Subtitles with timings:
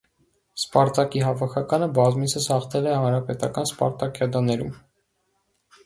[0.61, 4.77] Սպարտակի հավաքականը բազմիցս հաղթել է հանրապետական սպարտակիադաներում։